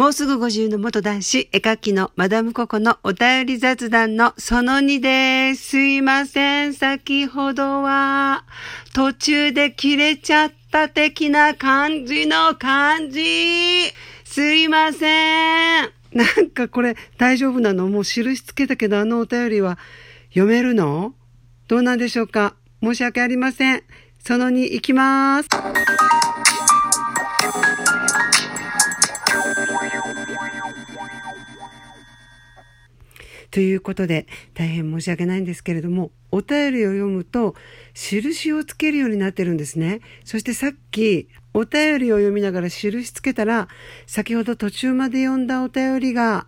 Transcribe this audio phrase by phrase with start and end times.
[0.00, 5.72] もうすぐ50の元男子、絵描きのマダムココのお便り雑談のその2です。
[5.72, 6.72] すいません。
[6.72, 8.46] 先ほどは
[8.94, 13.92] 途中で切れちゃった的な感じの感じ。
[14.24, 15.90] すいません。
[16.14, 17.86] なんかこれ大丈夫なの？
[17.90, 19.78] もう印つけたけどあのお便りは
[20.30, 21.12] 読めるの？
[21.68, 22.54] どうなんでしょうか？
[22.82, 23.82] 申し訳ありません。
[24.18, 25.50] その2行きます。
[33.50, 37.54] ということで、大変申し訳ないんですけれども、お便りを読むと、
[37.94, 40.00] 印をつけるようになってるんですね。
[40.24, 43.68] そしてさっき、お便りを読みながら印つけたら、
[44.06, 46.46] 先ほど途中まで読んだお便りが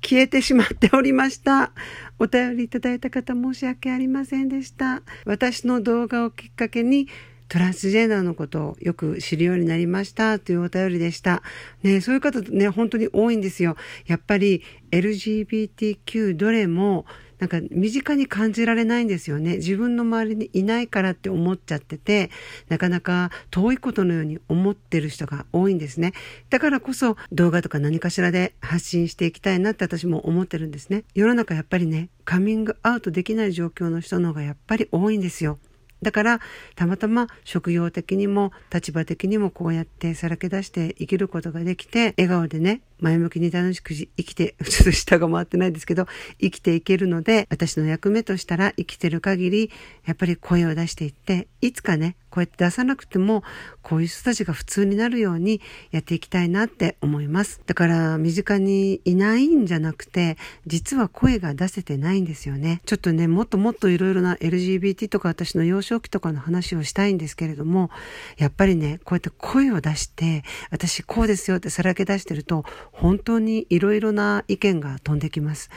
[0.00, 1.72] 消えてしまっておりました。
[2.18, 5.02] お便りいただいた方申し訳ありませんでした。
[5.24, 7.08] 私の動画をきっかけに、
[7.48, 11.42] トランスジェンダーのことをよく知るようになりましたというお便りでした。
[11.82, 13.76] ね、そういう方ね、本当に多いんですよ。
[14.06, 17.04] やっぱり LGBTQ どれも
[17.38, 19.56] なんか身近に感じられないんですよね。
[19.56, 22.30] 自分の周りにいないからって思っちゃってて、
[22.68, 26.12] なかなか遠いことのように思ってる人が多いんですね。
[26.50, 31.04] だからこそ動画とか何かしらで発信していきたいなって私も思ってるんですね。
[31.14, 35.58] 世の中やっぱりね、カミングアウトできない状況の人の方がやっぱり多いんですよ。
[36.04, 36.40] だから
[36.76, 46.06] たまたま職業的にも立場的にもこうやってさらけ出して生きることができて笑顔でね前向きに楽しく生きて、 ちょっと下が回ってないですけど、
[46.40, 49.70] 生きていけるので、私の役目としたら生きてる限り、
[50.06, 53.44] やっぱり声を出していって、いつかね、こうやって出さなくても、
[53.82, 55.60] こういう人たちが普通になるように
[55.92, 57.60] やっていきたいなって思います。
[57.64, 62.80] だから、身近にいないんじゃなくて、実は声が出せてないんですよね。
[62.86, 67.90] ちょっとね、もっともっといろいろな LGBT とか私の幼少期とかの話をしたいんですけれども、
[68.36, 75.70] やっぱりね、こうやって声を出して、私こうですよってさらけ出してると、本当にいろいろな意見が飛んできます。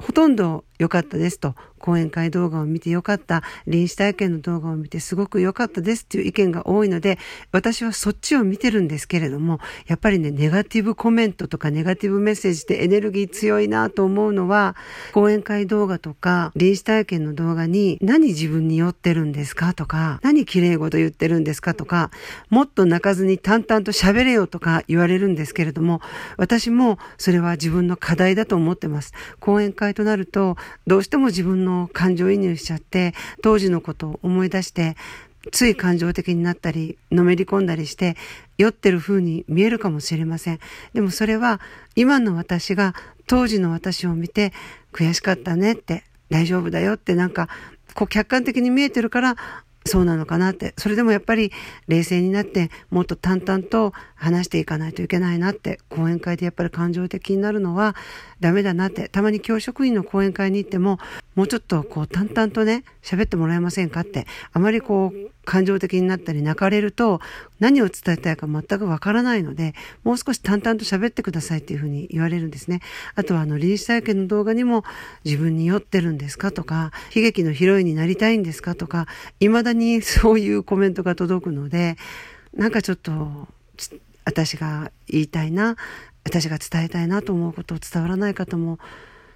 [0.00, 7.18] ほとんど良かったですと、講演会動画を見て良かった、臨死体験の動画を見てすごく良かったですっていう意見が多いので、
[7.52, 14.74] 私はそっちを見てるんですけれども、やっぱりね、ネガティブコメントとかネガティブメッセージってエネルギー強いなと思うのは、
[15.12, 22.10] 講演会動画とか、臨死体験の動画に、何自分に酔ってるんですかとか、何綺麗事言ってるんですかとか、
[22.48, 26.00] もっと泣かずに淡々と喋れよとか言われるんですけれども、
[26.38, 29.12] 私もそれは自分の課題だと思ってます。
[29.40, 30.56] 講演会となると、
[30.86, 34.96] どうしても自分の感情移入しちゃって、当時のことを思い出して、
[35.52, 38.16] つい感情的になったり、のめり込んだりして、
[38.58, 40.60] 酔ってる風に見えるかもしれません。
[40.92, 41.60] でもそれは、
[41.96, 42.94] 今の私が
[43.26, 44.52] 当時の私を見て、
[44.92, 47.48] 悔しかったねって、大丈夫だよってなんか、
[47.94, 49.36] こう客観的に見えてるから、
[49.86, 50.74] そうなのかなって。
[50.76, 51.52] それでもやっぱり
[51.88, 55.80] 冷静になってもっと淡々と話していかないといけないなって。
[55.88, 57.96] 講演会でやっぱり感情的になるのは
[58.40, 59.08] ダメだなって。
[59.08, 60.98] たまに教職員の講演会に行っても
[61.34, 64.26] もうちょっとこう淡々とね、喋ってもらえませんかって。
[64.52, 67.20] あまりこう感情的になったり泣かれると
[67.60, 69.74] 何を伝えたいか全くわからないので、
[70.04, 72.80] もう少し淡々と喋ってくださいっていうふうに言われるんですね。
[73.14, 74.84] あとはあの臨死体験の動画にも
[75.24, 79.06] 自分に酔ってるんですかとか、悲劇のヒロインになりたいんですかとか、
[79.40, 81.96] 未だにそういうコメントが届くので、
[82.54, 83.48] なんかちょっと
[84.24, 85.76] 私が言いたいな、
[86.24, 88.78] 私が伝えたいなと思うことを伝わらない方も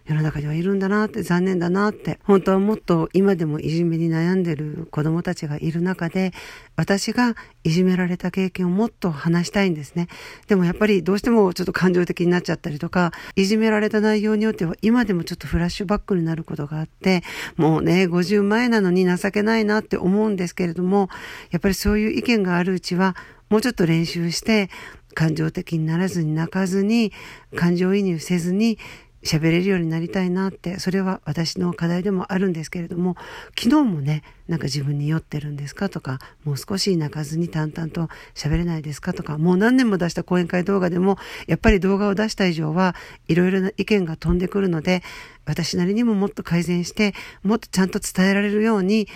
[0.07, 6.33] 世の中にはいるんだなって残念だなって本当はもっと今でもいじめに悩んでる子供たちがいる中で
[6.77, 10.09] 私がいじめられた経験をもっと話したいんですね。
[10.47, 17.23] でもやっぱりどうしてもちょっと感情的になっちゃったりとかいじめられた内容によっては今でもちょっとフラッシュバックになることがあって
[17.57, 21.09] もうね50前なのに情けないなって思うんですけれども
[21.51, 23.17] やっぱりそういう意見があるうちは
[23.49, 24.69] もうちょっと練習して
[25.15, 27.13] 感情的にならずに泣かずに
[27.55, 28.79] 感情移入せずに
[29.25, 33.17] 喋れるようになりたいなって、それは私の課題でもあるんですけれども、
[33.59, 42.95] 昨日もね、なんか自分に酔ってるんですかとか、もう少し泣かずに淡々と喋れないですかとか、もう何年も出した講演会動画でも、やっぱり動画を出した以上は、
[43.27, 45.03] いろいろな意見が飛んでくるので、
[45.47, 49.09] 私なりにももっと改善して、もっとちゃんと伝えられるように、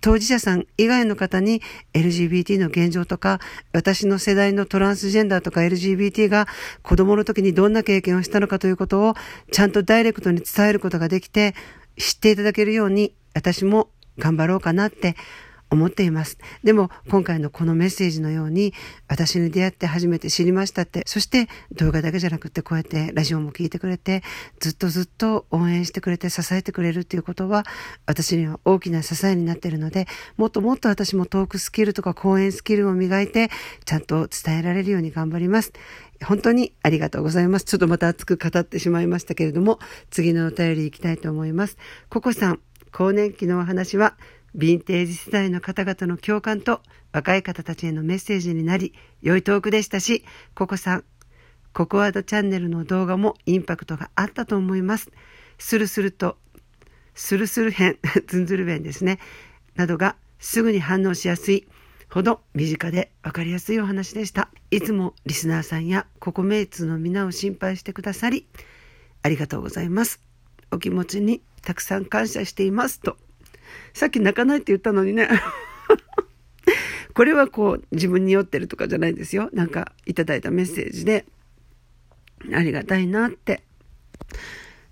[0.00, 1.62] 当事者さん以外の方に
[1.92, 3.40] LGBT の現状とか、
[3.72, 6.46] 私の世代のトランスジェンダーとか LGBT が
[6.82, 9.14] 子供の時にどんな経験をしたのかということを
[9.52, 11.54] ちゃんとダイレクトに伝えることができて、
[11.98, 15.16] 知っていただけるように私も頑張ろうかなって
[15.70, 16.38] 思っています。
[16.64, 18.74] でも今回のこのメッセージのように
[19.08, 24.22] 私に出会って初めて知りましたって、そして動画だけじゃなくてこうやってラジオも聞いてくれて
[24.58, 27.64] ずっとずっと応援してくれて支えてくれるっていうことは
[28.06, 30.06] 私には大きな支えになっているので
[30.36, 33.50] もっともっと私もトークスキルとか講演スキルを磨いて
[33.84, 35.72] ちゃんと伝えられるように頑張ります。
[36.24, 37.64] 本当にありがとうございます。
[37.64, 39.78] ちょっとまた熱く語ってしまいましたけれども、
[40.10, 41.78] 次のお便り行きたいと思います。
[42.08, 42.60] ココさん、
[42.92, 44.16] 更年期のお話は
[44.56, 46.82] ヴィンテージ世代の方々の共感と
[47.12, 50.24] 若い方たちへのメッセージになり、良いトークでしたし、
[50.54, 51.04] ココさん、
[51.72, 55.10] ココワードチャンネルの動画もインパクトがあったと思います。
[55.58, 56.36] スルスルと、
[57.14, 59.18] スルスル編、 ズンズル弁ですね、
[59.76, 61.66] などがすぐに反応しやすい
[62.08, 64.50] ほど身近で分かりやすいお話でした。
[64.70, 68.46] いつもリスナーさんやココメイツの皆を心配してくださり、
[69.22, 70.20] ありがとうございます。
[70.72, 73.16] お気持ちにたくさん感謝していますと。
[73.94, 75.28] さっき泣かないって言ったのにね。
[77.14, 79.50] これはこう自分に酔ってるとかじゃないですよ。
[79.52, 81.26] なんかいただいたメッセージで
[82.54, 83.62] ありがたいなって。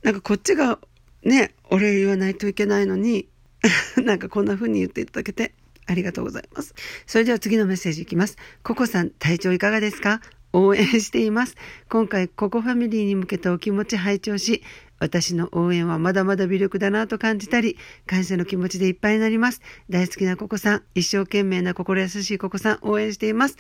[0.03, 0.79] なんかこっちが
[1.25, 3.29] ね、お礼言わないといけないのに、
[4.05, 5.55] なんかこんな風に言っていただけて
[5.87, 6.75] ありがとうございます。
[7.07, 8.37] それでは次のメッセージいきます。
[8.63, 10.21] ココさん、体調いかがですか？
[10.53, 11.57] 応援しています。
[11.89, 14.63] 今回、ココファミリーに向けたお気持ち拝聴し、
[15.01, 19.61] 私の応援はまだまだ微力だなと感じたり、感謝の気持ちでいっぱいになります。
[19.91, 23.57] 大好きなココさん、一生懸命な心優しいココさん、応援しています。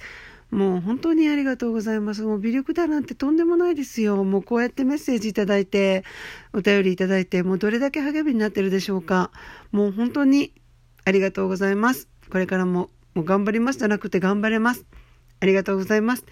[0.51, 2.23] もう本当にありがとうございます。
[2.23, 4.25] もう微力だなんてとんでもないですよ。
[4.25, 6.05] もうこうやってメッセージいただいて、
[6.55, 9.31] お便りいただいて、もうどれだけ励みになってるでしょうか。
[9.73, 10.55] もう本当に
[11.05, 12.09] ありがとうございます。
[12.31, 14.87] これからももう頑張りますじゃなくて頑張れます。
[15.41, 16.25] ありがとうございます。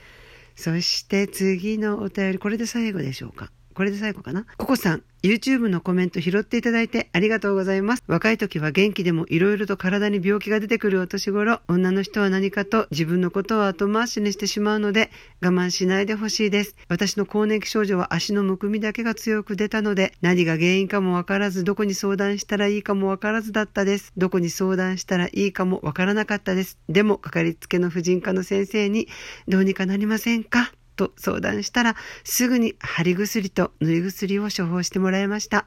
[0.56, 3.52] そして次のお便り、これで最後でしょうか。
[3.76, 4.46] これで最後かな？
[4.56, 8.02] ココさん、YouTube のコメント拾っていただいてありがとうございます。
[8.06, 15.10] 若い時は元気でも色々と体に病気が出てくるお年頃、女の人は何かと自分のことを後回しにしてしまうので
[15.42, 16.74] 我慢しないでほしいです。
[16.88, 24.14] 私の更年期症状は足のむくみだけが強く出たので、何が原因かもわからず、どこに相談したらいいかもわからずだったです。
[24.16, 26.78] どこに相談したらいいかもわからなかったです。
[26.88, 29.06] でも、かかりつけの婦人科の先生に、
[29.48, 30.72] どうにかなりませんか？
[30.96, 31.94] と相談したら
[32.24, 35.66] すぐに貼り薬と塗り薬を処方してもらいました。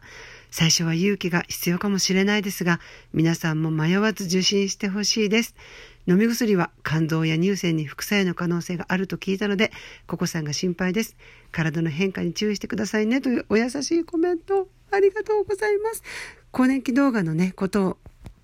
[0.51, 2.79] 最初は勇気が必要かもしれないですが
[3.13, 5.55] 皆さんも迷わず受診してほしいです。
[6.07, 9.71] 飲み薬は肝臓や乳腺に副作用の可能性があると聞いたので
[10.07, 11.15] ココさんが心配です。
[11.51, 16.03] 体の変化に注意してくださいねというお優しいコメントありがとうございます。
[16.51, 17.97] 更年期動画のねことを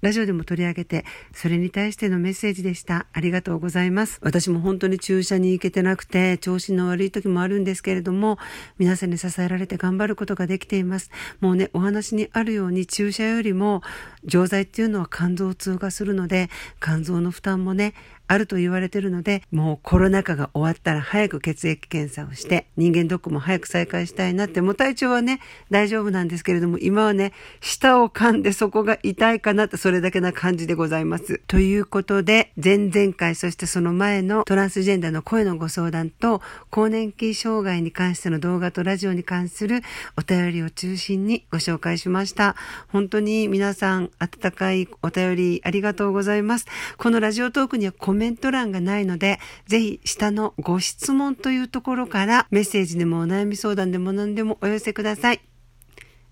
[0.05, 1.03] ラジオでも取り上げて、
[1.33, 3.07] それに対してのメッセージでした。
[3.11, 4.19] ありがとうございます。
[4.21, 8.37] 私も本当に注射に行けてなくて、調子の悪い時もあるんですけれども、
[8.77, 11.09] 皆さんに支えられて頑張ることができています。
[11.39, 13.81] もうね、お話にあるように注射よりも、
[14.25, 17.95] 錠剤っていうのは肝臓を通過するので、肝臓の負担もね、
[18.27, 25.39] あると言われてるので、もうコロナ禍が終わったら早く血液検査をして、人間ドックも早く再開したいなって、もう体調はね、
[25.69, 31.41] 大丈夫なんですけれども、今はね、舌を噛んでそこが痛いかなって、それだけな感じでございます。
[31.47, 39.81] ということで、前々回、そしてその前のトランスジェンダーの声のご相談と、更年期障害に関しての動画とラジオに関する
[40.17, 42.55] お便りを中心にご紹介しました。
[42.89, 46.65] 本当に皆さん、温かいお便りありがとうございます。
[46.97, 55.41] このラジオトークにはコメント欄がないので、ぜひ下のご質問というところからメッセージでもお悩み相談でも何でもお寄せください。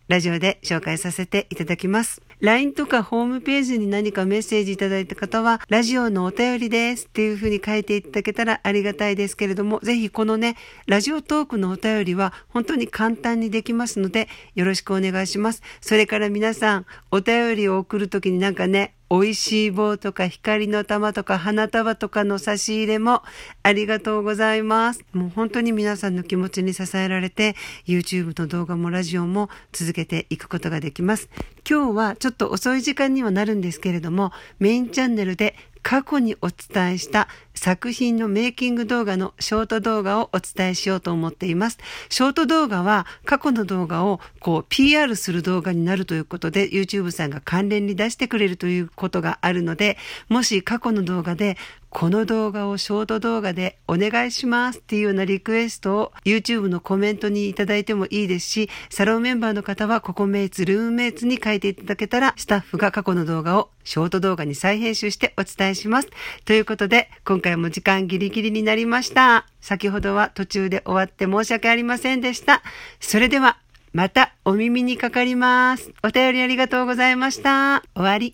[0.10, 2.22] ラジオで紹介させていただきます。
[2.42, 10.58] LINE とかホームページに何かメッセージいただいた方は、ラジオのお便りですっていうふうに書いていただけたらありがたいですけれども、ぜひこのね、
[10.88, 15.62] ラジオトークのお便りは本当に簡単にできますので、よろしくお願いします。
[15.80, 23.22] それから皆さん、お便りを送るときになんかね、美味しい棒とか光の玉とか花束とかの差し入れも
[23.62, 25.06] ありがとうございます。
[25.14, 27.56] もう本当に皆さんの気持ちに支えられて
[27.86, 31.30] YouTube の動画もラジオも続けていくことができます。
[31.70, 37.28] 今日はちょっと遅い時間にはなるんですけれどもメインチャンネルで過去にお伝えした
[37.64, 41.78] 作品のメイキング動画のショート動画をお伝えしようと思っています。
[42.10, 51.56] ショート動画は過去の動画をこう PR する動画になるということで YouTube さんが関連に出してくれるということがあるので、もし過去の動画で
[51.94, 66.10] この動画をショート動画でお願いしますっていうようなリクエストを YouTube のコメントにいただいてもいいですし、サロンメンバーの方はココメイツ、ルームメイツに書いていただけたら、スタッフが過去の動画をショート動画に再編集してお伝えします。
[66.46, 69.46] ということで、今回回も時間ギリギリになりました。
[69.62, 72.62] 先ほどは途中で終わって申し訳ありませんでした。
[73.00, 73.58] それでは、
[73.94, 75.92] またお耳にかかります。
[76.04, 77.84] お便りありがとうございました。
[77.96, 78.32] 終わり。